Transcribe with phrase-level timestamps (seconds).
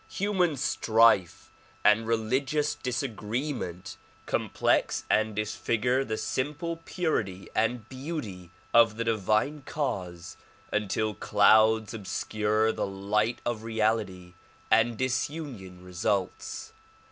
[0.13, 1.51] Human strife
[1.85, 10.37] and religious disagreement complex and disfigure the simple purity and beauty of the divine cause
[10.73, 14.33] until clouds obscure the light of reality
[14.71, 16.73] and disunion results.